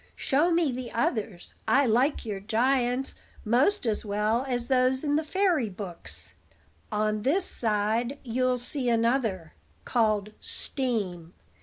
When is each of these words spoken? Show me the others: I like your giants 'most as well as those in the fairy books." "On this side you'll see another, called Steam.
Show 0.15 0.49
me 0.51 0.71
the 0.71 0.91
others: 0.93 1.53
I 1.67 1.85
like 1.85 2.25
your 2.25 2.39
giants 2.39 3.13
'most 3.45 3.85
as 3.85 4.03
well 4.03 4.43
as 4.47 4.67
those 4.67 5.03
in 5.03 5.15
the 5.15 5.23
fairy 5.23 5.69
books." 5.69 6.33
"On 6.91 7.21
this 7.21 7.45
side 7.45 8.17
you'll 8.23 8.57
see 8.57 8.89
another, 8.89 9.53
called 9.85 10.31
Steam. 10.39 11.35